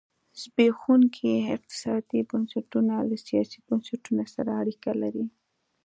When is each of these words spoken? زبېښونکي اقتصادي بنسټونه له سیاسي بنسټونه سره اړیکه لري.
زبېښونکي 0.41 1.31
اقتصادي 1.55 2.21
بنسټونه 2.29 2.93
له 3.09 3.17
سیاسي 3.27 3.59
بنسټونه 3.67 4.23
سره 4.33 4.51
اړیکه 4.61 4.91
لري. 5.01 5.25